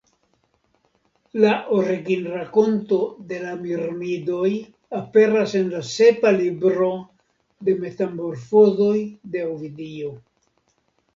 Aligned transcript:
La 1.41 1.49
originrakonto 1.79 2.97
de 3.31 3.41
la 3.43 3.51
Mirmidoj 3.65 4.49
aperas 5.01 5.53
en 5.59 5.69
la 5.75 5.81
sepa 5.93 6.31
libro 6.39 6.89
de 7.69 7.77
metamorfozoj 7.85 8.97
de 9.37 9.45
Ovidio. 9.51 10.15